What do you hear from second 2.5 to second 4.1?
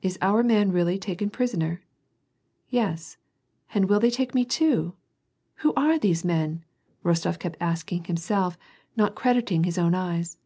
Yes! And will they